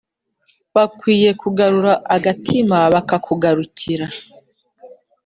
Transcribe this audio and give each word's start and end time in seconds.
Bakwiye 0.75 1.29
kugarura 1.41 1.93
agatima 2.15 2.77
bakakugarukira 2.93 4.05